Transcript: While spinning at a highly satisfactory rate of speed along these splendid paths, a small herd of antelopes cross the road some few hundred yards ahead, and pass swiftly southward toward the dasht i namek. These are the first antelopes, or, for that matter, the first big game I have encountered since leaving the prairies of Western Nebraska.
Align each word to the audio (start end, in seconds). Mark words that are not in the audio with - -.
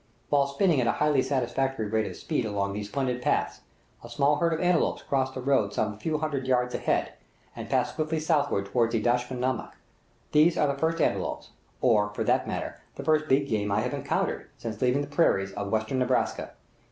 While 0.29 0.47
spinning 0.47 0.81
at 0.81 0.87
a 0.87 0.93
highly 0.93 1.21
satisfactory 1.21 1.85
rate 1.85 2.07
of 2.07 2.15
speed 2.15 2.43
along 2.43 2.73
these 2.73 2.89
splendid 2.89 3.21
paths, 3.21 3.61
a 4.03 4.09
small 4.09 4.37
herd 4.37 4.51
of 4.51 4.59
antelopes 4.59 5.03
cross 5.03 5.29
the 5.29 5.41
road 5.43 5.73
some 5.73 5.95
few 5.99 6.17
hundred 6.17 6.47
yards 6.47 6.73
ahead, 6.73 7.13
and 7.55 7.69
pass 7.69 7.93
swiftly 7.95 8.19
southward 8.19 8.65
toward 8.65 8.89
the 8.89 8.99
dasht 8.99 9.31
i 9.31 9.35
namek. 9.35 9.73
These 10.31 10.57
are 10.57 10.65
the 10.65 10.73
first 10.79 10.99
antelopes, 10.99 11.51
or, 11.81 12.09
for 12.15 12.23
that 12.23 12.47
matter, 12.47 12.81
the 12.95 13.03
first 13.03 13.27
big 13.27 13.47
game 13.47 13.71
I 13.71 13.81
have 13.81 13.93
encountered 13.93 14.47
since 14.57 14.81
leaving 14.81 15.01
the 15.01 15.07
prairies 15.07 15.51
of 15.53 15.69
Western 15.71 15.99
Nebraska. 15.99 16.53